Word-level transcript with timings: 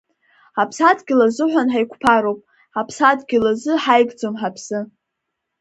Ҳаԥсадгьыл 0.57 1.21
азыҳәан 1.25 1.67
ҳақәԥароуп, 1.73 2.39
ҳаԥсадгьыл 2.75 3.45
азы 3.51 3.73
ҳаигӡом 3.83 4.35
ҳаԥсы! 4.41 4.79